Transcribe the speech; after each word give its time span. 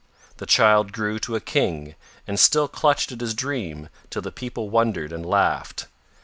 The 0.37 0.47
child 0.47 0.93
grew 0.93 1.19
to 1.19 1.35
a 1.35 1.39
King 1.39 1.93
and 2.25 2.39
still 2.39 2.67
clutched 2.67 3.11
at 3.11 3.21
his 3.21 3.35
dream 3.35 3.87
till 4.09 4.23
the 4.23 4.31
people 4.31 4.67
wondered 4.67 5.13
and 5.13 5.23
laughed. 5.23 5.85